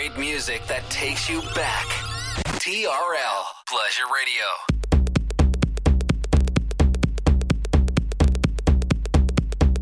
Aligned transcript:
Great 0.00 0.16
music 0.16 0.66
that 0.66 0.88
takes 0.88 1.28
you 1.28 1.42
back. 1.54 1.84
TRL 2.56 3.42
Pleasure 3.68 4.08
Radio. 4.16 4.46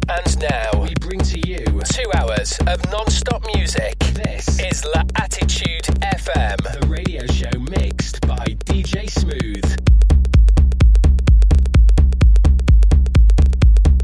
And 0.08 0.40
now 0.40 0.82
we 0.82 0.92
bring 1.00 1.20
to 1.20 1.38
you 1.48 1.64
two 1.84 2.10
hours 2.16 2.58
of 2.66 2.84
non-stop 2.90 3.44
music. 3.54 3.96
This 4.14 4.58
is 4.58 4.84
La 4.92 5.04
Attitude 5.14 5.84
FM, 5.84 6.80
the 6.80 6.88
radio 6.88 7.24
show 7.26 7.56
mixed 7.70 8.20
by 8.26 8.44
DJ 8.66 9.08
Smooth. 9.08 9.76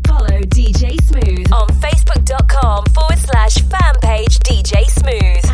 Follow 0.06 0.42
DJ 0.42 0.96
Smooth 1.02 1.52
on 1.52 1.66
Facebook.com 1.82 2.84
forward 2.86 3.18
slash 3.18 3.54
fan 3.54 3.94
page 4.00 4.38
DJ 4.38 4.84
Smooth 4.84 5.53